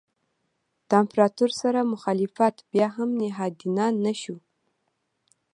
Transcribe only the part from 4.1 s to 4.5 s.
شو.